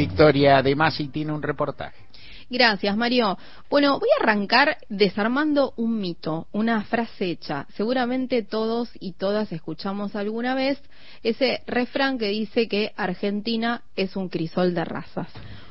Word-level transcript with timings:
Victoria 0.00 0.62
de 0.62 0.74
Masi 0.74 1.08
tiene 1.08 1.30
un 1.30 1.42
reportaje. 1.42 2.06
Gracias, 2.48 2.96
Mario. 2.96 3.36
Bueno, 3.68 4.00
voy 4.00 4.08
a 4.18 4.22
arrancar 4.22 4.78
desarmando 4.88 5.74
un 5.76 6.00
mito, 6.00 6.48
una 6.52 6.82
frase 6.84 7.26
hecha. 7.26 7.66
Seguramente 7.76 8.42
todos 8.42 8.88
y 8.98 9.12
todas 9.12 9.52
escuchamos 9.52 10.16
alguna 10.16 10.54
vez 10.54 10.80
ese 11.22 11.62
refrán 11.66 12.18
que 12.18 12.28
dice 12.28 12.66
que 12.66 12.92
Argentina 12.96 13.82
es 13.94 14.16
un 14.16 14.30
crisol 14.30 14.72
de 14.74 14.86
razas. 14.86 15.28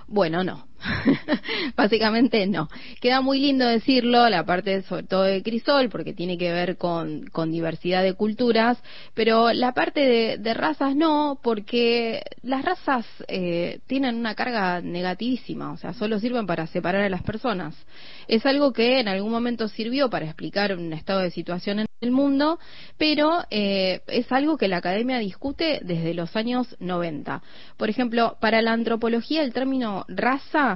Bueno, 0.08 0.44
no. 0.44 0.69
Básicamente 1.76 2.46
no. 2.48 2.70
Queda 3.02 3.22
muy 3.22 3.40
lindo 3.40 3.66
decirlo, 3.66 4.30
la 4.30 4.46
parte 4.46 4.82
sobre 4.84 5.04
todo 5.04 5.24
de 5.24 5.44
crisol, 5.44 5.90
porque 5.90 6.14
tiene 6.14 6.38
que 6.38 6.52
ver 6.52 6.78
con, 6.78 7.30
diversidad 7.52 8.04
de 8.04 8.14
culturas, 8.14 8.78
pero 9.14 9.52
la 9.54 9.74
parte 9.74 10.38
de, 10.38 10.54
razas 10.54 10.96
no, 10.96 11.40
porque 11.42 12.22
las 12.42 12.64
razas 12.64 13.06
eh, 13.28 13.80
tienen 13.88 14.16
una 14.16 14.36
carga 14.36 14.82
negativísima, 14.82 15.72
o 15.72 15.78
sea, 15.78 15.94
solo 15.94 16.20
sirven 16.20 16.46
para 16.46 16.68
separar 16.68 17.04
a 17.04 17.10
las 17.10 17.24
personas. 17.24 17.76
Es 18.28 18.46
algo 18.46 18.74
que 18.74 19.00
en 19.00 19.08
algún 19.08 19.32
momento 19.32 19.68
sirvió 19.68 20.10
para 20.10 20.26
explicar 20.26 20.76
un 20.76 20.94
estado 20.94 21.22
de 21.22 21.32
situación 21.32 21.80
en 21.80 21.88
el 22.02 22.12
mundo, 22.12 22.60
pero 22.98 23.44
eh, 23.50 24.02
es 24.08 24.32
algo 24.32 24.58
que 24.58 24.68
la 24.68 24.78
academia 24.78 25.18
discute 25.18 25.80
desde 25.84 26.14
los 26.14 26.36
años 26.36 26.76
90. 26.80 27.42
Por 27.78 27.90
ejemplo, 27.90 28.38
para 28.40 28.62
la 28.62 28.74
antropología 28.74 29.44
el 29.44 29.54
término 29.54 30.06
raza 30.08 30.69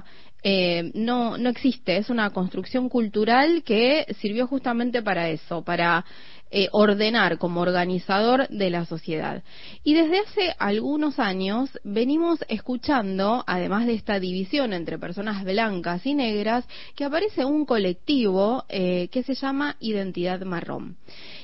eh, 0.44 0.92
no, 0.94 1.38
no 1.38 1.50
existe, 1.50 1.98
es 1.98 2.10
una 2.10 2.30
construcción 2.32 2.90
cultural 2.90 3.64
que 3.64 4.06
sirvió 4.20 4.46
justamente 4.48 5.02
para 5.02 5.30
eso, 5.30 5.64
para 5.64 6.04
eh, 6.56 6.70
ordenar 6.72 7.40
como 7.40 7.62
organizador 7.62 8.48
de 8.50 8.70
la 8.70 8.86
sociedad. 8.86 9.42
Y 9.84 9.96
desde 9.96 10.20
hace 10.20 10.56
algunos 10.60 11.18
años 11.18 11.72
venimos 11.84 12.46
escuchando, 12.48 13.44
además 13.48 13.88
de 13.88 13.96
esta 13.96 14.20
división 14.20 14.72
entre 14.72 15.00
personas 15.00 15.44
blancas 15.44 16.06
y 16.06 16.14
negras, 16.14 16.64
que 16.96 17.06
aparece 17.06 17.44
un 17.44 17.66
colectivo 17.66 18.66
eh, 18.70 19.08
que 19.12 19.24
se 19.24 19.34
llama 19.34 19.78
Identidad 19.80 20.42
Marrón. 20.42 20.98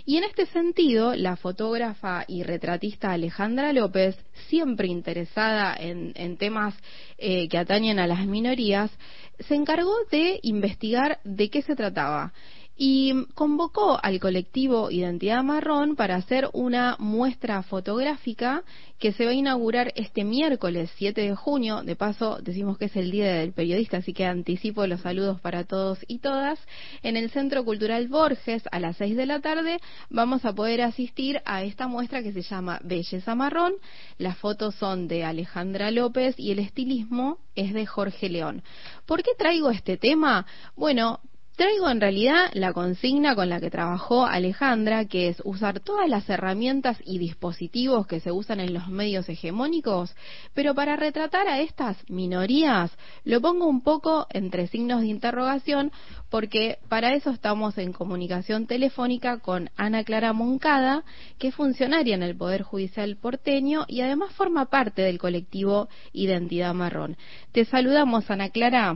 Y 0.09 0.17
en 0.17 0.23
este 0.23 0.47
sentido, 0.47 1.13
la 1.13 1.35
fotógrafa 1.35 2.25
y 2.27 2.41
retratista 2.41 3.11
Alejandra 3.11 3.73
López, 3.73 4.17
siempre 4.47 4.87
interesada 4.87 5.75
en, 5.79 6.35
temas 6.37 6.73
eh, 7.19 7.47
que 7.47 7.59
atañen 7.59 7.99
a 7.99 8.07
las 8.07 8.25
minorías, 8.25 8.89
se 9.37 9.53
encargó 9.53 9.93
de 10.09 10.39
investigar 10.41 11.19
de 11.23 11.51
qué 11.51 11.61
se 11.61 11.75
trataba 11.75 12.33
y 12.81 13.25
convocó 13.35 13.99
al 14.01 14.21
colectivo 14.21 14.89
Identidad 14.89 15.43
Marrón 15.43 15.97
para 15.97 16.15
hacer 16.15 16.49
una 16.53 16.95
muestra 16.97 17.61
fotográfica 17.61 18.63
que 18.99 19.11
se 19.11 19.25
va 19.25 19.31
a 19.31 19.33
inaugurar 19.33 19.91
este 19.97 20.23
miércoles 20.23 20.89
7 20.95 21.19
de 21.19 21.35
junio. 21.35 21.83
De 21.83 21.97
paso, 21.97 22.39
decimos 22.41 22.77
que 22.77 22.85
es 22.85 22.95
el 22.95 23.11
Día 23.11 23.33
del 23.33 23.51
Periodista, 23.51 23.97
así 23.97 24.13
que 24.13 24.25
anticipo 24.25 24.87
los 24.87 25.01
saludos 25.01 25.41
para 25.41 25.65
todos 25.65 25.99
y 26.07 26.19
todas. 26.19 26.57
En 27.03 27.17
el 27.17 27.29
Centro 27.31 27.65
Cultural 27.65 28.07
Borges, 28.07 28.63
a 28.71 28.79
las 28.79 28.95
6 28.95 29.17
de 29.17 29.25
la 29.25 29.41
tarde, 29.41 29.79
vamos 30.09 30.45
a 30.45 30.53
poder 30.53 30.81
asistir 30.81 31.41
a 31.43 31.63
esta 31.63 31.89
muestra 31.89 32.23
que 32.23 32.31
se 32.31 32.43
llama 32.43 32.79
Belleza 32.81 33.35
Marrón. 33.35 33.73
Las 34.17 34.37
fotos 34.37 34.75
son 34.75 35.09
de 35.09 35.25
Alejandra 35.25 35.91
López 35.91 36.35
y 36.37 36.51
el 36.51 36.59
estilismo 36.59 37.39
es 37.55 37.73
de 37.73 37.85
Jorge 37.85 38.29
León. 38.29 38.63
¿Por 39.05 39.21
qué 39.21 39.31
traigo 39.37 39.69
este 39.69 39.97
tema? 39.97 40.45
Bueno, 40.77 41.19
Traigo 41.59 41.89
en 41.89 41.99
realidad 41.99 42.51
la 42.53 42.71
consigna 42.71 43.35
con 43.35 43.49
la 43.49 43.59
que 43.59 43.69
trabajó 43.69 44.25
Alejandra, 44.25 45.03
que 45.09 45.27
es 45.27 45.41
usar 45.43 45.81
todas 45.81 46.07
las 46.07 46.29
herramientas 46.29 46.97
y 47.03 47.17
dispositivos 47.17 48.07
que 48.07 48.21
se 48.21 48.31
usan 48.31 48.61
en 48.61 48.73
los 48.73 48.87
medios 48.87 49.27
hegemónicos, 49.27 50.15
pero 50.53 50.73
para 50.73 50.95
retratar 50.95 51.49
a 51.49 51.59
estas 51.59 51.97
minorías 52.09 52.97
lo 53.25 53.41
pongo 53.41 53.67
un 53.67 53.83
poco 53.83 54.25
entre 54.29 54.67
signos 54.67 55.01
de 55.01 55.07
interrogación, 55.07 55.91
porque 56.29 56.77
para 56.87 57.13
eso 57.13 57.29
estamos 57.29 57.77
en 57.77 57.91
comunicación 57.91 58.65
telefónica 58.65 59.39
con 59.39 59.69
Ana 59.75 60.05
Clara 60.05 60.31
Moncada, 60.31 61.03
que 61.39 61.49
es 61.49 61.55
funcionaria 61.55 62.15
en 62.15 62.23
el 62.23 62.37
Poder 62.37 62.61
Judicial 62.61 63.17
porteño 63.17 63.83
y 63.89 63.99
además 63.99 64.31
forma 64.31 64.67
parte 64.67 65.01
del 65.01 65.19
colectivo 65.19 65.89
Identidad 66.13 66.73
Marrón. 66.73 67.17
Te 67.51 67.65
saludamos, 67.65 68.31
Ana 68.31 68.49
Clara. 68.49 68.95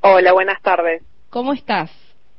Hola, 0.00 0.32
buenas 0.32 0.62
tardes. 0.62 1.02
¿Cómo 1.30 1.52
estás? 1.52 1.90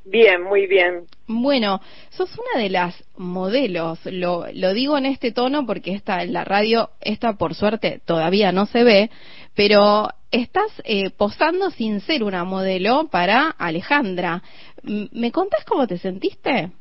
Bien, 0.05 0.41
muy 0.41 0.65
bien. 0.65 1.05
Bueno, 1.27 1.81
sos 2.09 2.35
una 2.37 2.63
de 2.63 2.69
las 2.69 3.03
modelos, 3.17 3.99
lo, 4.05 4.45
lo 4.53 4.73
digo 4.73 4.97
en 4.97 5.05
este 5.05 5.31
tono 5.31 5.65
porque 5.65 5.93
esta, 5.93 6.23
en 6.23 6.33
la 6.33 6.43
radio, 6.43 6.89
esta 7.01 7.33
por 7.33 7.53
suerte 7.53 8.01
todavía 8.05 8.51
no 8.51 8.65
se 8.65 8.83
ve, 8.83 9.11
pero 9.55 10.07
estás 10.31 10.81
eh, 10.83 11.11
posando 11.11 11.69
sin 11.69 11.99
ser 12.01 12.23
una 12.23 12.43
modelo 12.43 13.07
para 13.11 13.49
Alejandra. 13.49 14.41
¿Me 14.83 15.31
contás 15.31 15.63
cómo 15.65 15.85
te 15.85 15.97
sentiste? 15.97 16.71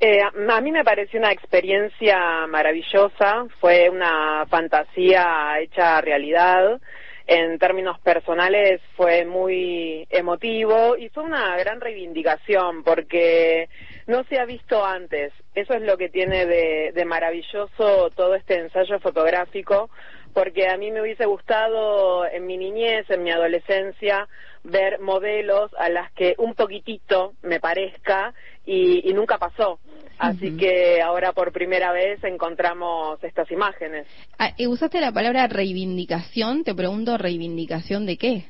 Eh, 0.00 0.20
a 0.20 0.60
mí 0.60 0.72
me 0.72 0.84
pareció 0.84 1.18
una 1.18 1.32
experiencia 1.32 2.46
maravillosa, 2.48 3.46
fue 3.60 3.88
una 3.88 4.44
fantasía 4.50 5.58
hecha 5.60 6.02
realidad 6.02 6.80
en 7.26 7.58
términos 7.58 7.98
personales 8.00 8.80
fue 8.96 9.24
muy 9.24 10.06
emotivo 10.10 10.96
y 10.96 11.08
fue 11.08 11.22
una 11.24 11.56
gran 11.56 11.80
reivindicación 11.80 12.84
porque 12.84 13.68
no 14.06 14.24
se 14.24 14.38
ha 14.38 14.44
visto 14.44 14.84
antes. 14.84 15.32
Eso 15.54 15.74
es 15.74 15.82
lo 15.82 15.96
que 15.96 16.10
tiene 16.10 16.46
de, 16.46 17.04
maravilloso 17.04 18.10
todo 18.10 18.34
este 18.34 18.58
ensayo 18.58 18.98
fotográfico 19.00 19.90
porque 20.34 20.68
a 20.68 20.76
mí 20.76 20.90
me 20.90 21.00
hubiese 21.00 21.26
gustado 21.26 22.26
en 22.26 22.44
mi 22.46 22.58
niñez, 22.58 23.08
en 23.08 23.22
mi 23.22 23.30
adolescencia, 23.30 24.26
ver 24.64 24.98
modelos 24.98 25.70
a 25.78 25.88
las 25.88 26.10
que 26.12 26.34
un 26.38 26.54
poquitito 26.54 27.34
me 27.42 27.60
parezca 27.60 28.34
y 28.66 29.12
nunca 29.12 29.38
pasó. 29.38 29.78
Así 30.18 30.56
que 30.56 31.02
ahora 31.02 31.32
por 31.32 31.52
primera 31.52 31.92
vez 31.92 32.22
encontramos 32.22 33.22
estas 33.22 33.50
imágenes. 33.50 34.06
Ah, 34.38 34.54
usaste 34.68 35.00
la 35.00 35.12
palabra 35.12 35.48
reivindicación, 35.48 36.64
te 36.64 36.74
pregunto, 36.74 37.18
¿reivindicación 37.18 38.06
de 38.06 38.16
qué? 38.16 38.44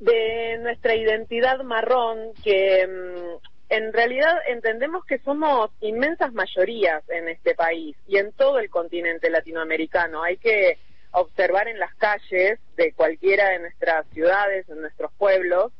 De 0.00 0.58
nuestra 0.58 0.94
identidad 0.94 1.62
marrón, 1.62 2.32
que 2.42 2.86
mm, 2.86 3.46
en 3.68 3.92
realidad 3.92 4.34
entendemos 4.48 5.04
que 5.04 5.18
somos 5.20 5.70
inmensas 5.80 6.32
mayorías 6.32 7.08
en 7.08 7.28
este 7.28 7.54
país 7.54 7.96
y 8.06 8.18
en 8.18 8.32
todo 8.32 8.58
el 8.58 8.68
continente 8.68 9.30
latinoamericano. 9.30 10.22
Hay 10.22 10.38
que 10.38 10.78
observar 11.12 11.68
en 11.68 11.78
las 11.78 11.94
calles 11.94 12.58
de 12.76 12.92
cualquiera 12.92 13.50
de 13.50 13.60
nuestras 13.60 14.06
ciudades, 14.08 14.68
en 14.68 14.80
nuestros 14.80 15.12
pueblos, 15.14 15.72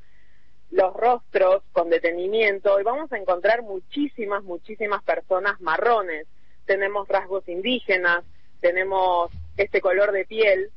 los 0.71 0.93
rostros 0.95 1.63
con 1.73 1.91
detenimiento 1.91 2.81
y 2.81 2.85
vamos 2.85 3.13
a 3.13 3.19
encontrar 3.19 3.63
muchísimas, 3.63 4.43
muchísimas 4.43 5.03
personas 5.03 5.61
marrones. 5.61 6.27
Tenemos 6.65 7.09
rasgos 7.09 7.49
indígenas, 7.49 8.25
tenemos 8.61 9.31
este 9.57 9.81
color 9.81 10.13
de 10.13 10.25
piel 10.25 10.71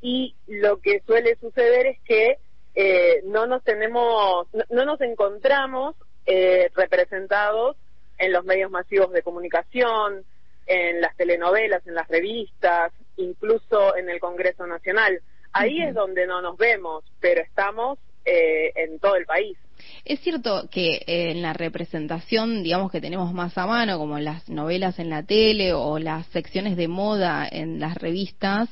y 0.00 0.34
lo 0.46 0.80
que 0.80 1.00
suele 1.06 1.36
suceder 1.36 1.86
es 1.86 2.00
que 2.02 2.38
eh, 2.74 3.22
no 3.24 3.46
nos 3.46 3.62
tenemos, 3.62 4.48
no, 4.70 4.84
nos 4.84 5.00
encontramos 5.00 5.94
eh, 6.26 6.70
representados 6.74 7.76
en 8.18 8.32
los 8.32 8.44
medios 8.44 8.70
masivos 8.70 9.12
de 9.12 9.22
comunicación, 9.22 10.24
en 10.66 11.00
las 11.00 11.16
telenovelas, 11.16 11.86
en 11.86 11.94
las 11.94 12.08
revistas, 12.08 12.92
incluso 13.16 13.96
en 13.96 14.08
el 14.08 14.18
Congreso 14.18 14.66
Nacional. 14.66 15.20
Ahí 15.52 15.82
es 15.82 15.94
donde 15.94 16.26
no 16.26 16.42
nos 16.42 16.56
vemos, 16.56 17.04
pero 17.20 17.42
estamos 17.42 17.98
eh, 18.24 18.72
en 18.74 18.98
todo 18.98 19.16
el 19.16 19.26
país. 19.26 19.56
Es 20.04 20.20
cierto 20.20 20.68
que 20.70 20.96
eh, 21.06 21.30
en 21.30 21.42
la 21.42 21.52
representación, 21.52 22.62
digamos 22.62 22.90
que 22.90 23.00
tenemos 23.00 23.32
más 23.32 23.56
a 23.58 23.66
mano, 23.66 23.98
como 23.98 24.18
las 24.18 24.48
novelas 24.48 24.98
en 24.98 25.10
la 25.10 25.22
tele 25.22 25.72
o 25.72 25.98
las 25.98 26.26
secciones 26.28 26.76
de 26.76 26.88
moda 26.88 27.46
en 27.50 27.80
las 27.80 27.96
revistas, 27.96 28.68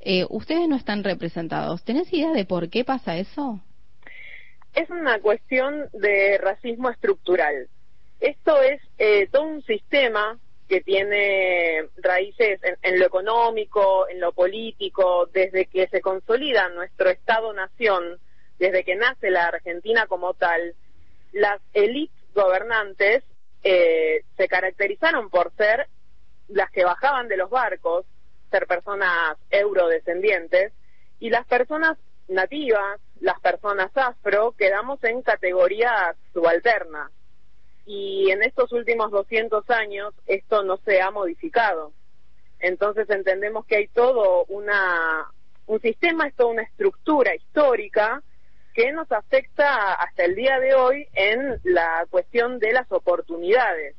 eh, 0.00 0.26
ustedes 0.30 0.68
no 0.68 0.76
están 0.76 1.04
representados. 1.04 1.84
¿Tenés 1.84 2.12
idea 2.12 2.32
de 2.32 2.44
por 2.44 2.70
qué 2.70 2.84
pasa 2.84 3.16
eso? 3.16 3.60
Es 4.74 4.88
una 4.90 5.20
cuestión 5.20 5.88
de 5.92 6.38
racismo 6.38 6.90
estructural. 6.90 7.68
Esto 8.20 8.56
es 8.62 8.80
todo 9.30 9.42
un 9.42 9.62
sistema 9.62 10.38
que 10.68 10.80
tiene 10.80 11.88
raíces 11.96 12.58
en, 12.82 12.98
lo 12.98 13.06
económico, 13.06 14.08
en 14.08 14.20
lo 14.20 14.32
político, 14.32 15.28
desde 15.32 15.66
que 15.66 15.88
se 15.88 16.00
consolida 16.00 16.68
nuestro 16.70 17.10
Estado-nación 17.10 18.18
desde 18.58 18.84
que 18.84 18.96
nace 18.96 19.30
la 19.30 19.46
Argentina 19.46 20.06
como 20.06 20.34
tal, 20.34 20.74
las 21.32 21.60
élites 21.72 22.16
gobernantes 22.34 23.24
eh, 23.62 24.24
se 24.36 24.48
caracterizaron 24.48 25.30
por 25.30 25.52
ser 25.56 25.88
las 26.48 26.70
que 26.70 26.84
bajaban 26.84 27.28
de 27.28 27.36
los 27.36 27.50
barcos, 27.50 28.04
ser 28.50 28.66
personas 28.66 29.36
eurodescendientes, 29.50 30.72
y 31.18 31.30
las 31.30 31.46
personas 31.46 31.96
nativas, 32.28 33.00
las 33.20 33.40
personas 33.40 33.90
afro, 33.94 34.52
quedamos 34.52 35.02
en 35.04 35.22
categorías 35.22 36.16
subalternas. 36.32 37.10
Y 37.86 38.30
en 38.30 38.42
estos 38.42 38.72
últimos 38.72 39.10
200 39.10 39.68
años 39.70 40.14
esto 40.26 40.62
no 40.62 40.76
se 40.78 41.00
ha 41.00 41.10
modificado. 41.10 41.92
Entonces 42.60 43.08
entendemos 43.10 43.66
que 43.66 43.76
hay 43.76 43.88
todo 43.88 44.44
una 44.48 45.30
un 45.66 45.80
sistema, 45.80 46.26
es 46.26 46.34
toda 46.34 46.50
una 46.50 46.62
estructura 46.62 47.34
histórica 47.34 48.22
que 48.74 48.92
nos 48.92 49.10
afecta 49.12 49.94
hasta 49.94 50.24
el 50.24 50.34
día 50.34 50.58
de 50.58 50.74
hoy 50.74 51.06
en 51.14 51.60
la 51.62 52.06
cuestión 52.10 52.58
de 52.58 52.72
las 52.72 52.90
oportunidades. 52.90 53.94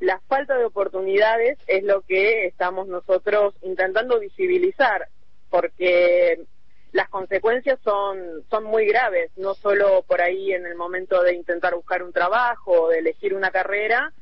La 0.00 0.18
falta 0.28 0.56
de 0.56 0.64
oportunidades 0.64 1.58
es 1.66 1.84
lo 1.84 2.00
que 2.02 2.46
estamos 2.46 2.88
nosotros 2.88 3.54
intentando 3.62 4.18
visibilizar, 4.18 5.08
porque 5.50 6.40
las 6.92 7.08
consecuencias 7.10 7.78
son, 7.84 8.44
son 8.48 8.64
muy 8.64 8.86
graves, 8.86 9.30
no 9.36 9.54
solo 9.54 10.02
por 10.02 10.22
ahí 10.22 10.52
en 10.52 10.64
el 10.64 10.74
momento 10.74 11.22
de 11.22 11.34
intentar 11.34 11.74
buscar 11.74 12.02
un 12.02 12.12
trabajo 12.12 12.84
o 12.84 12.88
de 12.88 13.00
elegir 13.00 13.34
una 13.34 13.50
carrera, 13.50 14.12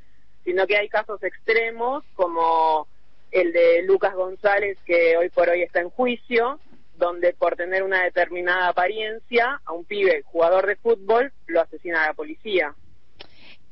sino 0.45 0.67
que 0.67 0.77
hay 0.77 0.89
casos 0.89 1.23
extremos 1.23 2.03
como 2.15 2.89
el 3.31 3.53
de 3.53 3.83
Lucas 3.83 4.15
González, 4.15 4.79
que 4.85 5.17
hoy 5.17 5.29
por 5.29 5.49
hoy 5.49 5.63
está 5.63 5.81
en 5.81 5.91
juicio, 5.91 6.59
donde 6.97 7.33
por 7.33 7.57
tener 7.57 7.83
una 7.83 8.05
determinada 8.05 8.69
apariencia 8.69 9.61
a 9.65 9.73
un 9.73 9.85
pibe 9.85 10.23
jugador 10.25 10.67
de 10.67 10.77
fútbol 10.77 11.33
lo 11.47 11.61
asesina 11.61 12.07
la 12.07 12.15
policía. 12.15 12.75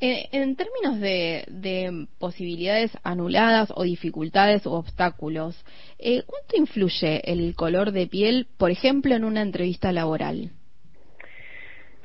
Eh, 0.03 0.31
en 0.33 0.57
términos 0.57 0.99
de, 0.99 2.07
posibilidades 2.19 2.91
anuladas 3.03 3.71
o 3.75 3.83
dificultades 3.83 4.67
o 4.67 4.73
obstáculos, 4.73 5.63
eh, 5.99 6.23
¿cuánto 6.25 6.57
influye 6.57 7.21
el 7.31 7.55
color 7.55 7.93
de 7.93 8.07
piel, 8.07 8.49
por 8.57 8.71
ejemplo, 8.71 9.15
en 9.15 9.25
una 9.25 9.43
entrevista 9.43 9.93
laboral? 9.93 10.53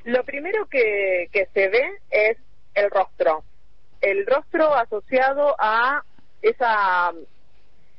Lo 0.03 0.25
primero 0.25 0.67
que, 0.67 1.29
se 1.53 1.69
ve 1.69 1.83
es 2.11 2.37
el 2.73 2.91
rostro. 2.91 3.45
El 4.01 4.25
rostro 4.25 4.75
asociado 4.75 5.55
a 5.57 6.03
esa 6.41 7.13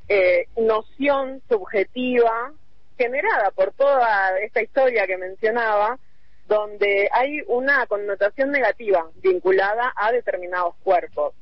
eh, 0.07 0.45
noción 0.57 1.41
subjetiva 1.49 2.53
generada 2.97 3.51
por 3.51 3.73
toda 3.73 4.37
esta 4.39 4.61
historia 4.61 5.07
que 5.07 5.17
mencionaba, 5.17 5.99
donde 6.47 7.09
hay 7.11 7.41
una 7.47 7.85
connotación 7.87 8.51
negativa 8.51 9.09
vinculada 9.21 9.93
a 9.95 10.11
determinados 10.11 10.75
cuerpos. 10.83 11.33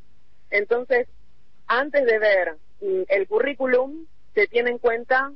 Entonces, 0.50 1.08
antes 1.68 2.06
de 2.06 2.20
ver 2.20 2.56
mm, 2.82 3.04
el 3.08 3.28
currículum, 3.28 4.06
se 4.34 4.48
tiene 4.48 4.72
en 4.72 4.78
cuenta 4.80 5.32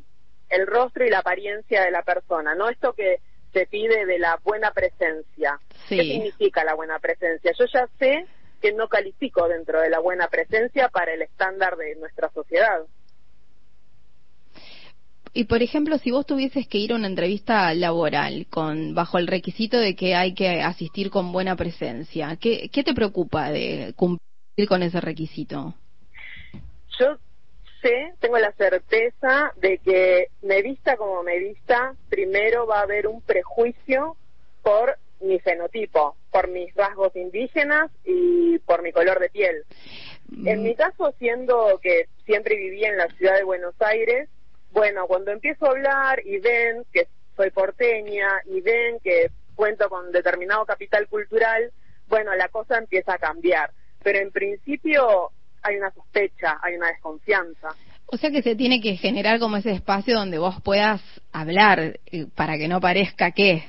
el 0.49 0.65
rostro 0.67 1.05
y 1.05 1.09
la 1.09 1.19
apariencia 1.19 1.83
de 1.83 1.91
la 1.91 2.01
persona, 2.03 2.55
no 2.55 2.69
esto 2.69 2.93
que 2.93 3.19
se 3.53 3.65
pide 3.65 4.05
de 4.05 4.19
la 4.19 4.39
buena 4.43 4.71
presencia. 4.71 5.59
¿Qué 5.87 6.03
significa 6.03 6.63
la 6.63 6.75
buena 6.75 6.99
presencia? 6.99 7.51
Yo 7.57 7.65
ya 7.71 7.87
sé 7.97 8.25
que 8.61 8.73
no 8.73 8.87
califico 8.87 9.47
dentro 9.47 9.81
de 9.81 9.89
la 9.89 9.99
buena 9.99 10.27
presencia 10.27 10.89
para 10.89 11.13
el 11.13 11.21
estándar 11.21 11.77
de 11.77 11.95
nuestra 11.95 12.29
sociedad. 12.29 12.81
Y 15.33 15.45
por 15.45 15.61
ejemplo, 15.61 15.97
si 15.97 16.11
vos 16.11 16.25
tuvieses 16.25 16.67
que 16.67 16.79
ir 16.79 16.91
a 16.91 16.95
una 16.95 17.07
entrevista 17.07 17.73
laboral 17.73 18.47
con 18.49 18.95
bajo 18.95 19.17
el 19.17 19.27
requisito 19.27 19.77
de 19.77 19.95
que 19.95 20.15
hay 20.15 20.33
que 20.33 20.61
asistir 20.61 21.09
con 21.09 21.31
buena 21.31 21.55
presencia, 21.55 22.37
¿qué, 22.39 22.69
qué 22.69 22.83
te 22.83 22.93
preocupa 22.93 23.51
de 23.51 23.93
cumplir 23.95 24.67
con 24.67 24.81
ese 24.81 24.99
requisito? 24.99 25.75
Yo 26.99 27.17
sé, 27.81 28.13
tengo 28.19 28.37
la 28.37 28.51
certeza 28.53 29.53
de 29.57 29.77
que 29.77 30.27
me 30.41 30.61
vista 30.61 30.97
como 30.97 31.23
me 31.23 31.37
vista, 31.39 31.93
primero 32.09 32.65
va 32.65 32.79
a 32.79 32.83
haber 32.83 33.07
un 33.07 33.21
prejuicio 33.21 34.17
por 34.63 34.97
mi 35.21 35.39
fenotipo, 35.39 36.15
por 36.31 36.47
mis 36.47 36.73
rasgos 36.75 37.15
indígenas 37.15 37.91
y 38.05 38.57
por 38.59 38.81
mi 38.81 38.91
color 38.91 39.19
de 39.19 39.29
piel. 39.29 39.63
En 40.45 40.61
mm. 40.61 40.63
mi 40.63 40.75
caso, 40.75 41.13
siendo 41.17 41.79
que 41.81 42.07
siempre 42.25 42.55
viví 42.55 42.85
en 42.85 42.97
la 42.97 43.07
ciudad 43.09 43.35
de 43.35 43.43
Buenos 43.43 43.75
Aires, 43.79 44.29
bueno, 44.71 45.07
cuando 45.07 45.31
empiezo 45.31 45.65
a 45.65 45.71
hablar 45.71 46.21
y 46.25 46.39
ven 46.39 46.83
que 46.91 47.07
soy 47.35 47.49
porteña 47.51 48.41
y 48.45 48.61
ven 48.61 48.99
que 49.03 49.31
cuento 49.55 49.89
con 49.89 50.11
determinado 50.11 50.65
capital 50.65 51.07
cultural, 51.07 51.71
bueno, 52.07 52.35
la 52.35 52.49
cosa 52.49 52.77
empieza 52.77 53.13
a 53.13 53.17
cambiar. 53.17 53.71
Pero 54.03 54.19
en 54.19 54.31
principio 54.31 55.31
hay 55.61 55.77
una 55.77 55.91
sospecha, 55.91 56.59
hay 56.61 56.75
una 56.75 56.87
desconfianza. 56.87 57.69
O 58.07 58.17
sea 58.17 58.31
que 58.31 58.41
se 58.41 58.55
tiene 58.55 58.81
que 58.81 58.95
generar 58.95 59.39
como 59.39 59.57
ese 59.57 59.71
espacio 59.71 60.15
donde 60.15 60.39
vos 60.39 60.55
puedas 60.63 61.01
hablar 61.31 61.99
eh, 62.05 62.25
para 62.35 62.57
que 62.57 62.67
no 62.67 62.79
parezca 62.79 63.31
que. 63.31 63.63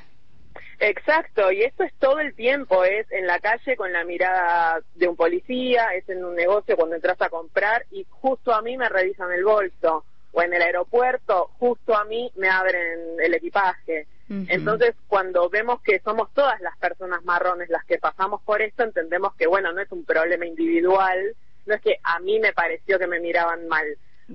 Exacto, 0.78 1.52
y 1.52 1.62
esto 1.62 1.84
es 1.84 1.92
todo 1.98 2.20
el 2.20 2.34
tiempo, 2.34 2.84
es 2.84 3.10
en 3.12 3.26
la 3.26 3.38
calle 3.38 3.76
con 3.76 3.92
la 3.92 4.02
mirada 4.04 4.80
de 4.94 5.08
un 5.08 5.16
policía, 5.16 5.88
es 5.94 6.08
en 6.08 6.24
un 6.24 6.34
negocio 6.34 6.74
cuando 6.74 6.96
entras 6.96 7.20
a 7.20 7.28
comprar 7.28 7.84
y 7.90 8.06
justo 8.08 8.54
a 8.54 8.62
mí 8.62 8.78
me 8.78 8.88
revisan 8.88 9.30
el 9.30 9.44
bolso 9.44 10.06
o 10.32 10.42
en 10.42 10.54
el 10.54 10.62
aeropuerto, 10.62 11.50
justo 11.58 11.96
a 11.96 12.04
mí 12.04 12.30
me 12.36 12.48
abren 12.48 13.20
el 13.22 13.34
equipaje. 13.34 14.06
Entonces, 14.28 14.94
cuando 15.08 15.50
vemos 15.50 15.82
que 15.82 15.98
somos 16.04 16.32
todas 16.34 16.60
las 16.60 16.78
personas 16.78 17.24
marrones 17.24 17.68
las 17.68 17.84
que 17.84 17.98
pasamos 17.98 18.40
por 18.42 18.62
esto, 18.62 18.84
entendemos 18.84 19.34
que, 19.34 19.48
bueno, 19.48 19.72
no 19.72 19.80
es 19.80 19.90
un 19.90 20.04
problema 20.04 20.46
individual, 20.46 21.34
no 21.66 21.74
es 21.74 21.80
que 21.80 21.96
a 22.04 22.20
mí 22.20 22.38
me 22.38 22.52
pareció 22.52 23.00
que 23.00 23.08
me 23.08 23.18
miraban 23.18 23.66
mal. 23.66 23.86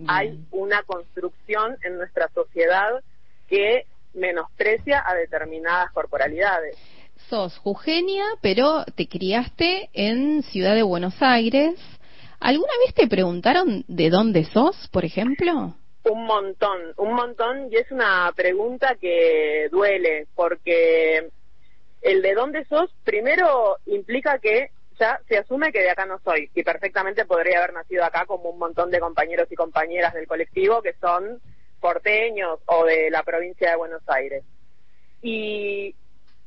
Hay 0.08 0.38
una 0.52 0.84
construcción 0.84 1.78
en 1.82 1.98
nuestra 1.98 2.28
sociedad 2.34 3.02
que 3.48 3.86
menosprecia 4.14 5.02
a 5.06 5.16
determinadas 5.16 5.92
corporalidades. 5.94 6.78
Sos 7.30 7.58
jujeña, 7.60 8.26
pero 8.42 8.84
te 8.96 9.08
criaste 9.08 9.90
en 9.94 10.44
Ciudad 10.44 10.76
de 10.76 10.84
Buenos 10.84 11.16
Aires. 11.22 11.80
¿Alguna 12.42 12.74
vez 12.86 12.94
te 12.94 13.08
preguntaron 13.08 13.86
de 13.88 14.10
dónde 14.10 14.44
sos, 14.44 14.90
por 14.92 15.06
ejemplo? 15.06 15.74
Un 16.06 16.26
montón, 16.26 16.94
un 16.98 17.14
montón, 17.14 17.72
y 17.72 17.78
es 17.78 17.92
una 17.92 18.32
pregunta 18.36 18.96
que 19.02 19.68
duele, 19.72 20.28
porque 20.36 21.30
el 22.02 22.22
de 22.22 22.34
dónde 22.36 22.64
sos, 22.66 22.92
primero 23.04 23.78
implica 23.88 24.38
que 24.38 24.70
ya 25.00 25.20
se 25.28 25.38
asume 25.38 25.72
que 25.72 25.82
de 25.82 25.90
acá 25.90 26.06
no 26.06 26.20
soy, 26.20 26.52
y 26.54 26.64
perfectamente 26.64 27.26
podría 27.26 27.58
haber 27.58 27.74
nacido 27.74 28.06
acá 28.06 28.26
como 28.28 28.52
un 28.52 28.60
montón 28.60 28.92
de 28.92 29.00
compañeros 29.00 29.52
y 29.52 29.56
compañeras 29.56 30.14
del 30.14 30.28
colectivo 30.28 30.82
que 30.84 30.94
son 30.94 31.42
porteños 31.80 32.60
o 32.68 32.86
de 32.86 33.10
la 33.10 33.24
provincia 33.24 33.72
de 33.72 33.76
Buenos 33.76 34.04
Aires. 34.08 34.44
Y 35.24 35.96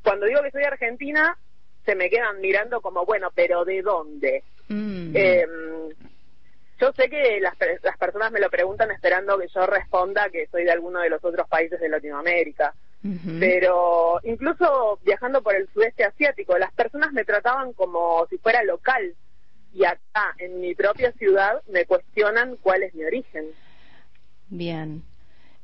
cuando 0.04 0.26
digo 0.26 0.40
que 0.42 0.52
soy 0.52 0.62
argentina, 0.62 1.36
se 1.84 1.96
me 1.96 2.08
quedan 2.08 2.40
mirando 2.40 2.80
como, 2.80 3.04
bueno, 3.04 3.32
pero 3.34 3.64
¿de 3.64 3.82
dónde? 3.82 4.44
Mm. 4.68 5.16
Eh, 5.16 5.46
yo 6.80 6.92
sé 6.92 7.08
que 7.08 7.40
las, 7.40 7.54
las 7.82 7.96
personas 7.98 8.30
me 8.32 8.40
lo 8.40 8.50
preguntan 8.50 8.90
esperando 8.90 9.38
que 9.38 9.48
yo 9.48 9.66
responda 9.66 10.28
que 10.30 10.46
soy 10.46 10.64
de 10.64 10.70
alguno 10.70 11.00
de 11.00 11.10
los 11.10 11.24
otros 11.24 11.48
países 11.48 11.80
de 11.80 11.88
Latinoamérica. 11.88 12.74
Pero 13.38 14.20
incluso 14.24 14.98
viajando 15.04 15.40
por 15.40 15.54
el 15.54 15.68
sudeste 15.68 16.04
asiático, 16.04 16.58
las 16.58 16.72
personas 16.72 17.12
me 17.12 17.24
trataban 17.24 17.72
como 17.72 18.26
si 18.28 18.38
fuera 18.38 18.62
local. 18.64 19.14
Y 19.72 19.84
acá, 19.84 20.34
en 20.38 20.60
mi 20.60 20.74
propia 20.74 21.12
ciudad, 21.12 21.62
me 21.68 21.84
cuestionan 21.84 22.56
cuál 22.56 22.82
es 22.82 22.94
mi 22.94 23.04
origen. 23.04 23.46
Bien. 24.48 25.02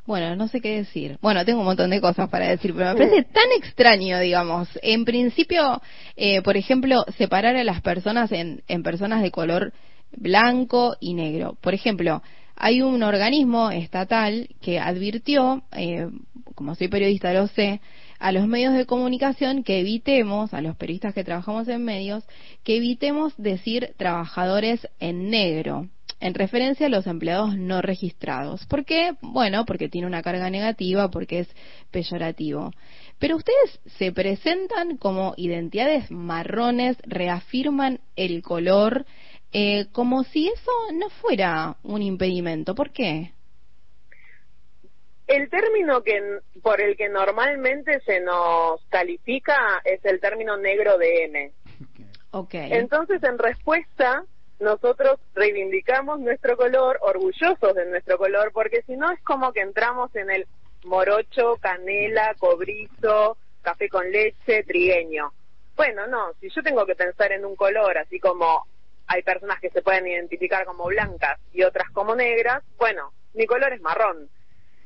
Bueno, 0.06 0.36
no 0.36 0.48
sé 0.48 0.60
qué 0.60 0.76
decir. 0.76 1.18
Bueno, 1.22 1.44
tengo 1.44 1.60
un 1.60 1.66
montón 1.66 1.90
de 1.90 2.00
cosas 2.00 2.28
para 2.28 2.46
decir, 2.48 2.74
pero 2.74 2.90
me 2.90 3.06
parece 3.06 3.22
tan 3.24 3.50
extraño, 3.56 4.20
digamos. 4.20 4.68
En 4.82 5.04
principio, 5.04 5.80
eh, 6.16 6.42
por 6.42 6.56
ejemplo, 6.56 7.04
separar 7.16 7.56
a 7.56 7.64
las 7.64 7.80
personas 7.80 8.30
en, 8.30 8.62
en 8.68 8.82
personas 8.82 9.22
de 9.22 9.30
color 9.30 9.72
blanco 10.16 10.96
y 11.00 11.14
negro. 11.14 11.56
Por 11.60 11.74
ejemplo, 11.74 12.22
hay 12.56 12.82
un 12.82 13.02
organismo 13.02 13.70
estatal 13.70 14.48
que 14.60 14.78
advirtió, 14.78 15.62
eh, 15.72 16.08
como 16.54 16.74
soy 16.74 16.88
periodista 16.88 17.32
lo 17.32 17.48
sé, 17.48 17.80
a 18.18 18.32
los 18.32 18.46
medios 18.46 18.74
de 18.74 18.86
comunicación 18.86 19.64
que 19.64 19.80
evitemos, 19.80 20.54
a 20.54 20.60
los 20.60 20.76
periodistas 20.76 21.14
que 21.14 21.24
trabajamos 21.24 21.68
en 21.68 21.84
medios, 21.84 22.24
que 22.62 22.76
evitemos 22.76 23.34
decir 23.36 23.94
trabajadores 23.96 24.88
en 25.00 25.30
negro, 25.30 25.88
en 26.20 26.32
referencia 26.32 26.86
a 26.86 26.90
los 26.90 27.06
empleados 27.06 27.56
no 27.56 27.82
registrados. 27.82 28.64
¿Por 28.66 28.84
qué? 28.84 29.14
Bueno, 29.20 29.66
porque 29.66 29.88
tiene 29.88 30.06
una 30.06 30.22
carga 30.22 30.48
negativa, 30.48 31.10
porque 31.10 31.40
es 31.40 31.48
peyorativo. 31.90 32.70
Pero 33.18 33.36
ustedes 33.36 33.80
se 33.98 34.12
presentan 34.12 34.96
como 34.96 35.34
identidades 35.36 36.10
marrones, 36.10 36.96
reafirman 37.02 38.00
el 38.16 38.42
color, 38.42 39.06
eh, 39.56 39.86
como 39.92 40.24
si 40.24 40.48
eso 40.48 40.72
no 40.94 41.08
fuera 41.08 41.76
un 41.84 42.02
impedimento. 42.02 42.74
¿Por 42.74 42.90
qué? 42.90 43.32
El 45.28 45.48
término 45.48 46.02
que 46.02 46.40
por 46.60 46.80
el 46.80 46.96
que 46.96 47.08
normalmente 47.08 48.00
se 48.00 48.20
nos 48.20 48.84
califica 48.88 49.80
es 49.84 50.04
el 50.04 50.20
término 50.20 50.56
negro 50.56 50.98
de 50.98 51.24
M. 51.24 51.52
Okay. 52.32 52.72
Entonces, 52.72 53.22
en 53.22 53.38
respuesta, 53.38 54.24
nosotros 54.58 55.20
reivindicamos 55.34 56.18
nuestro 56.18 56.56
color, 56.56 56.98
orgullosos 57.00 57.74
de 57.76 57.86
nuestro 57.86 58.18
color, 58.18 58.50
porque 58.52 58.82
si 58.82 58.96
no 58.96 59.12
es 59.12 59.22
como 59.22 59.52
que 59.52 59.60
entramos 59.60 60.14
en 60.16 60.30
el 60.30 60.46
morocho, 60.84 61.58
canela, 61.60 62.34
cobrizo, 62.40 63.36
café 63.62 63.88
con 63.88 64.10
leche, 64.10 64.64
trigueño. 64.64 65.32
Bueno, 65.76 66.08
no, 66.08 66.32
si 66.40 66.50
yo 66.50 66.60
tengo 66.62 66.84
que 66.84 66.96
pensar 66.96 67.30
en 67.30 67.44
un 67.44 67.54
color, 67.54 67.96
así 67.98 68.18
como 68.18 68.64
hay 69.06 69.22
personas 69.22 69.60
que 69.60 69.70
se 69.70 69.82
pueden 69.82 70.06
identificar 70.06 70.64
como 70.64 70.86
blancas 70.86 71.38
y 71.52 71.62
otras 71.62 71.90
como 71.90 72.14
negras, 72.14 72.62
bueno, 72.78 73.12
mi 73.34 73.46
color 73.46 73.72
es 73.72 73.80
marrón. 73.80 74.28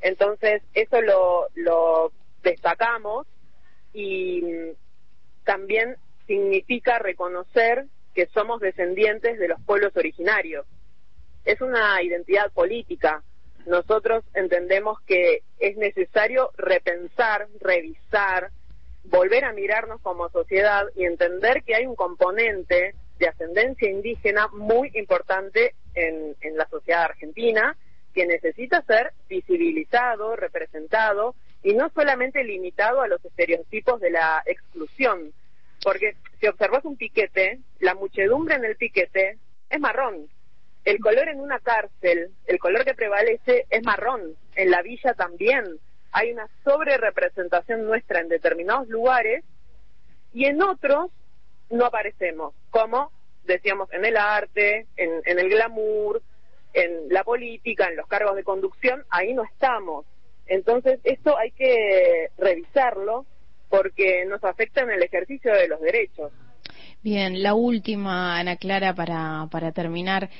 Entonces, 0.00 0.62
eso 0.74 1.00
lo, 1.54 2.12
destacamos 2.42 3.26
y 3.92 4.42
mm, 4.42 5.44
también 5.44 5.96
significa 6.26 6.98
reconocer 6.98 7.86
que 8.14 8.26
somos 8.26 8.60
descendientes 8.60 9.38
de 9.38 9.48
los 9.48 9.60
pueblos 9.62 9.96
originarios. 9.96 10.66
Es 11.44 11.60
una 11.60 12.02
identidad 12.02 12.52
política. 12.52 13.22
Nosotros 13.66 14.24
entendemos 14.34 15.00
que 15.02 15.42
es 15.58 15.76
necesario 15.76 16.50
repensar, 16.56 17.48
revisar, 17.60 18.50
volver 19.04 19.44
a 19.44 19.52
mirarnos 19.52 20.00
como 20.00 20.28
sociedad 20.30 20.86
y 20.94 21.04
entender 21.04 21.62
que 21.64 21.74
hay 21.74 21.86
un 21.86 21.96
componente 21.96 22.94
de 23.18 23.28
ascendencia 23.28 23.90
indígena 23.90 24.48
muy 24.48 24.90
importante 24.94 25.74
en, 25.94 26.36
en 26.40 26.56
la 26.56 26.68
sociedad 26.68 27.02
argentina 27.02 27.76
que 28.14 28.26
necesita 28.26 28.82
ser 28.82 29.12
visibilizado, 29.28 30.36
representado 30.36 31.34
y 31.62 31.74
no 31.74 31.90
solamente 31.90 32.44
limitado 32.44 33.00
a 33.00 33.08
los 33.08 33.24
estereotipos 33.24 34.00
de 34.00 34.10
la 34.10 34.42
exclusión. 34.46 35.32
Porque 35.82 36.16
si 36.40 36.46
observas 36.46 36.84
un 36.84 36.96
piquete, 36.96 37.60
la 37.80 37.94
muchedumbre 37.94 38.56
en 38.56 38.64
el 38.64 38.76
piquete 38.76 39.38
es 39.70 39.80
marrón. 39.80 40.28
El 40.84 41.00
color 41.00 41.28
en 41.28 41.40
una 41.40 41.58
cárcel, 41.60 42.30
el 42.46 42.58
color 42.58 42.84
que 42.84 42.94
prevalece 42.94 43.66
es 43.70 43.82
marrón. 43.84 44.34
En 44.54 44.70
la 44.70 44.82
villa 44.82 45.14
también. 45.14 45.64
Hay 46.12 46.32
una 46.32 46.48
sobre-representación 46.64 47.84
nuestra 47.84 48.20
en 48.20 48.28
determinados 48.28 48.88
lugares 48.88 49.44
y 50.32 50.46
en 50.46 50.62
otros 50.62 51.10
no 51.70 51.84
aparecemos, 51.84 52.54
como 52.78 53.10
decíamos 53.44 53.92
en 53.92 54.04
el 54.04 54.16
arte, 54.16 54.86
en, 54.96 55.22
en 55.24 55.38
el 55.38 55.48
glamour, 55.48 56.22
en 56.74 57.08
la 57.08 57.24
política, 57.24 57.88
en 57.88 57.96
los 57.96 58.06
cargos 58.06 58.36
de 58.36 58.44
conducción, 58.44 59.04
ahí 59.10 59.34
no 59.34 59.42
estamos. 59.42 60.06
Entonces, 60.46 61.00
esto 61.04 61.36
hay 61.36 61.50
que 61.52 62.28
revisarlo 62.38 63.26
porque 63.68 64.24
nos 64.26 64.42
afecta 64.44 64.82
en 64.82 64.90
el 64.90 65.02
ejercicio 65.02 65.52
de 65.52 65.68
los 65.68 65.80
derechos. 65.80 66.32
Bien, 67.02 67.42
la 67.42 67.54
última, 67.54 68.38
Ana 68.38 68.56
Clara, 68.56 68.92
para, 68.94 69.46
para 69.50 69.72
terminar. 69.72 70.30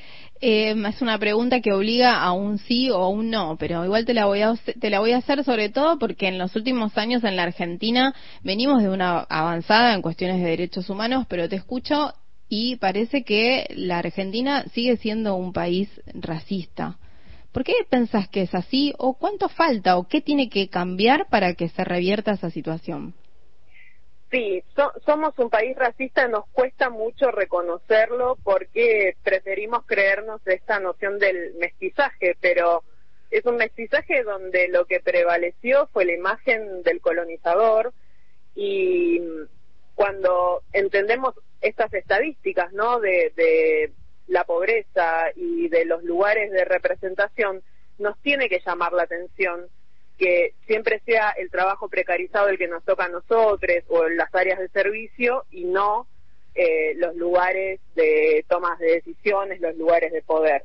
Eh, 0.41 0.75
es 0.89 1.03
una 1.03 1.19
pregunta 1.19 1.61
que 1.61 1.73
obliga 1.73 2.21
a 2.21 2.33
un 2.33 2.59
sí 2.59 2.91
o 2.91 3.09
un 3.09 3.31
no, 3.31 3.57
pero 3.59 3.85
igual 3.85 4.05
te 4.05 4.15
la, 4.15 4.27
voy 4.27 4.43
a, 4.43 4.55
te 4.79 4.91
la 4.91 4.99
voy 4.99 5.13
a 5.13 5.19
hacer 5.19 5.45
sobre 5.45 5.69
todo 5.69 5.99
porque 5.99 6.29
en 6.29 6.39
los 6.39 6.57
últimos 6.57 6.97
años 6.99 7.23
en 7.25 7.37
la 7.37 7.45
Argentina 7.45 8.15
venimos 8.43 8.83
de 8.83 8.89
una 8.89 9.21
avanzada 9.21 9.95
en 9.95 10.03
cuestiones 10.03 10.41
de 10.43 10.51
derechos 10.51 10.91
humanos, 10.91 11.27
pero 11.29 11.49
te 11.49 11.57
escucho 11.57 12.13
y 12.49 12.77
parece 12.77 13.25
que 13.25 13.67
la 13.77 13.99
Argentina 13.99 14.65
sigue 14.73 14.97
siendo 14.97 15.35
un 15.35 15.53
país 15.53 15.89
racista. 16.15 16.99
¿Por 17.53 17.65
qué 17.65 17.75
pensás 17.89 18.29
que 18.29 18.43
es 18.43 18.55
así 18.55 18.95
o 18.99 19.15
cuánto 19.15 19.49
falta 19.49 19.97
o 19.97 20.07
qué 20.07 20.21
tiene 20.21 20.49
que 20.49 20.69
cambiar 20.69 21.29
para 21.29 21.55
que 21.55 21.69
se 21.69 21.85
revierta 21.85 22.33
esa 22.33 22.51
situación? 22.51 23.15
Sí, 24.31 24.63
somos 25.07 25.39
un 25.39 25.49
país 25.49 25.75
racista, 25.75 26.29
nos 26.29 26.47
cuesta 26.51 26.91
mucho 26.91 27.31
reconocerlo 27.31 28.37
porque 28.45 29.17
preferimos 29.23 29.87
creernos 29.87 30.47
esta 30.47 30.79
noción 30.81 31.19
del 31.19 31.55
mestizaje, 31.55 32.37
pero 32.39 32.83
es 33.31 33.45
un 33.47 33.57
mestizaje 33.57 34.23
donde 34.25 34.69
lo 34.69 34.85
que 34.85 35.01
prevaleció 35.01 35.89
fue 35.93 36.05
la 36.05 36.13
imagen 36.13 36.83
del 36.83 37.01
colonizador 37.01 37.95
y 38.55 39.21
cuando 39.95 40.63
entendemos 40.73 41.35
estas 41.61 41.93
estadísticas, 41.95 42.73
¿no? 42.73 43.01
De, 43.01 43.93
la 44.27 44.45
pobreza 44.45 45.31
y 45.37 45.69
de 45.69 45.87
los 45.87 46.05
lugares 46.05 46.53
de 46.53 46.63
representación, 46.67 47.63
nos 47.99 48.19
tiene 48.21 48.51
que 48.51 48.61
llamar 48.61 48.93
la 48.93 49.05
atención 49.05 49.69
que 50.19 50.53
siempre 50.67 51.01
sea 51.07 51.31
el 51.31 51.51
trabajo 51.51 51.89
precarizado 51.89 52.49
el 52.49 52.59
que 52.59 52.69
nos 52.69 52.85
toca 52.85 53.07
a 53.07 53.09
nosotros 53.09 53.77
o 53.89 54.07
las 54.11 54.35
áreas 54.35 54.59
de 54.59 54.69
servicio 54.69 55.47
y 55.51 55.65
no 55.65 56.07
eh, 56.55 56.93
los 56.97 57.17
lugares 57.17 57.81
de 57.95 58.45
tomas 58.49 58.79
de 58.81 58.97
decisiones, 58.97 59.63
los 59.63 59.75
lugares 59.77 60.13
de 60.13 60.21
poder. 60.21 60.65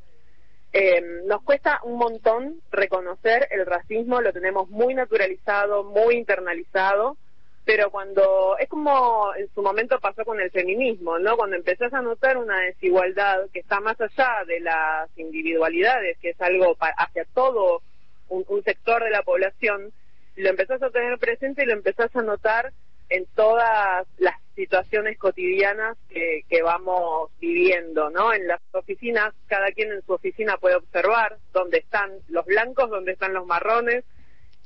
Eh, 0.73 1.01
nos 1.25 1.43
cuesta 1.43 1.79
un 1.83 1.97
montón 1.99 2.61
reconocer 2.71 3.47
el 3.51 3.63
racismo, 3.65 4.19
lo 4.19 4.33
tenemos 4.33 4.69
muy 4.69 4.95
naturalizado, 4.95 5.83
muy 5.83 6.15
internalizado, 6.15 7.15
pero 7.65 7.89
cuando 7.91 8.57
es 8.59 8.67
como 8.67 9.33
en 9.35 9.47
su 9.53 9.61
momento 9.61 9.99
pasó 9.99 10.25
con 10.25 10.39
el 10.39 10.51
feminismo, 10.51 11.17
¿no? 11.19 11.37
Cuando 11.37 11.55
empezás 11.55 11.93
a 11.93 12.01
notar 12.01 12.37
una 12.37 12.59
desigualdad 12.59 13.49
que 13.53 13.59
está 13.59 13.79
más 13.79 13.99
allá 14.01 14.43
de 14.45 14.59
las 14.59 15.09
individualidades, 15.17 16.17
que 16.19 16.31
es 16.31 16.41
algo 16.41 16.75
hacia 16.79 17.25
todo 17.33 17.81
un, 18.29 18.63
sector 18.63 19.03
de 19.03 19.11
la 19.11 19.23
población, 19.23 19.93
lo 20.35 20.49
empezás 20.49 20.81
a 20.81 20.89
tener 20.89 21.17
presente 21.19 21.63
y 21.63 21.67
lo 21.67 21.73
empezás 21.73 22.13
a 22.15 22.21
notar 22.21 22.73
en 23.09 23.25
todas 23.35 24.07
las 24.17 24.35
situaciones 24.55 25.17
cotidianas 25.17 25.97
que, 26.09 26.41
que 26.49 26.61
vamos 26.63 27.31
viviendo, 27.39 28.09
¿no? 28.09 28.33
En 28.33 28.47
las 28.47 28.61
oficinas, 28.71 29.33
cada 29.47 29.67
quien 29.71 29.91
en 29.91 30.01
su 30.01 30.13
oficina 30.13 30.57
puede 30.57 30.75
observar 30.75 31.37
dónde 31.53 31.77
están 31.77 32.11
los 32.27 32.45
blancos, 32.45 32.89
dónde 32.89 33.13
están 33.13 33.33
los 33.33 33.45
marrones, 33.45 34.03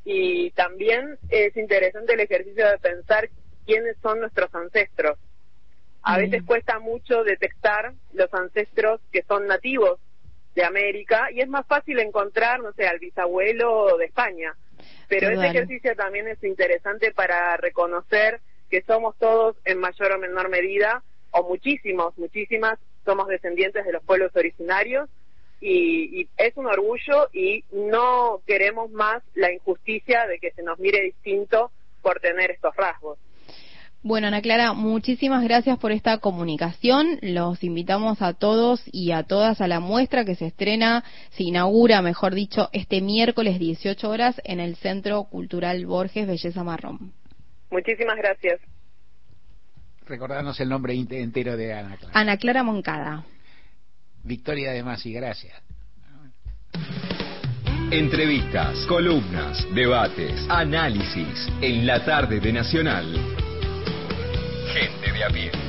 y 0.09 0.51
también 0.51 1.19
es 1.27 1.57
interesante 1.57 2.13
el 2.13 2.21
ejercicio 2.21 2.65
de 2.65 2.77
pensar 2.77 3.27
quiénes 3.65 3.97
son 4.01 4.21
nuestros 4.21 4.55
ancestros. 4.55 5.19
A 6.01 6.17
veces 6.17 6.43
cuesta 6.43 6.79
mucho 6.79 7.25
detectar 7.25 7.91
los 8.13 8.33
ancestros 8.33 9.01
que 9.11 9.23
son 9.23 9.47
nativos 9.47 9.99
de 10.55 10.63
América 10.63 11.29
y 11.29 11.41
es 11.41 11.49
más 11.49 11.67
fácil 11.67 11.99
encontrar, 11.99 12.61
no 12.61 12.71
sé, 12.71 12.87
al 12.87 12.99
bisabuelo 12.99 13.97
de 13.97 14.05
España. 14.05 14.55
Pero 15.09 15.29
ese 15.29 15.45
ejercicio 15.45 15.93
también 15.97 16.29
es 16.29 16.41
interesante 16.41 17.11
para 17.11 17.57
reconocer 17.57 18.39
que 18.69 18.83
somos 18.83 19.17
todos 19.17 19.57
en 19.65 19.77
mayor 19.77 20.13
o 20.13 20.19
menor 20.19 20.47
medida, 20.47 21.03
o 21.31 21.43
muchísimos, 21.43 22.17
muchísimas, 22.17 22.79
somos 23.03 23.27
descendientes 23.27 23.83
de 23.83 23.91
los 23.91 24.03
pueblos 24.05 24.33
originarios 24.37 25.09
y, 25.59 26.27
es 26.37 26.55
un 26.55 26.67
orgullo 26.67 27.29
y 27.33 27.63
no 27.71 28.41
queremos 28.45 28.91
más 28.91 29.23
la 29.35 29.51
injusticia 29.51 30.27
de 30.27 30.39
que 30.39 30.51
se 30.51 30.63
nos 30.63 30.79
mire 30.79 31.01
distinto 31.01 31.71
por 32.01 32.19
tener 32.19 32.51
estos 32.51 32.75
rasgos. 32.75 33.17
Bueno, 34.03 34.27
Ana 34.27 34.41
Clara, 34.41 34.73
muchísimas 34.73 35.43
gracias 35.43 35.79
por 35.79 35.91
esta 35.91 36.19
comunicación. 36.19 37.19
Los 37.21 37.63
invitamos 37.63 38.21
a 38.21 38.33
todos 38.33 38.83
y 38.91 39.11
a 39.11 39.23
todas 39.23 39.59
a 39.59 39.67
la 39.67 39.79
muestra 39.79 40.23
que 40.23 40.35
se 40.35 40.45
estrena, 40.45 41.03
se 41.31 41.43
inaugura, 41.43 42.01
mejor 42.01 42.33
dicho, 42.33 42.69
este 42.71 43.01
miércoles 43.01 43.59
18 43.59 44.09
horas 44.09 44.39
en 44.45 44.59
el 44.59 44.75
Centro 44.77 45.23
Cultural 45.25 45.85
Borges 45.85 46.27
Belleza 46.27 46.63
Marrón. 46.63 47.11
Muchísimas 47.71 48.15
gracias. 48.17 48.61
Recordarnos 50.05 50.57
el 50.61 50.69
nombre 50.69 50.93
entero 50.93 51.57
de 51.57 51.73
Ana 51.73 51.97
Clara. 51.97 52.13
Ana 52.17 52.37
Clara 52.37 52.63
Moncada. 52.63 53.25
Victoria 54.27 54.71
de 54.73 54.83
Masi, 54.83 55.13
gracias. 55.13 55.55
Entrevistas, 57.89 58.85
columnas, 58.87 59.65
debates, 59.73 60.45
análisis 60.49 61.47
en 61.61 61.87
la 61.87 62.03
tarde 62.03 62.41
de 62.41 62.51
Nacional. 62.51 63.05
Gente 64.73 65.11
de 65.13 65.23
a 65.23 65.29
pie. 65.29 65.66